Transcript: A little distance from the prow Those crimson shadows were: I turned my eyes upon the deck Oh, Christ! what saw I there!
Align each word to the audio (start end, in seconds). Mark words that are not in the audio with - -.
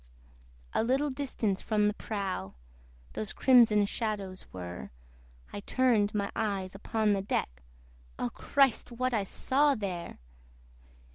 A 0.73 0.83
little 0.83 1.11
distance 1.11 1.61
from 1.61 1.87
the 1.87 1.93
prow 1.93 2.55
Those 3.13 3.33
crimson 3.33 3.85
shadows 3.85 4.47
were: 4.51 4.89
I 5.53 5.59
turned 5.59 6.15
my 6.15 6.31
eyes 6.35 6.73
upon 6.73 7.13
the 7.13 7.21
deck 7.21 7.61
Oh, 8.17 8.31
Christ! 8.33 8.91
what 8.91 9.13
saw 9.27 9.73
I 9.73 9.75
there! 9.75 10.19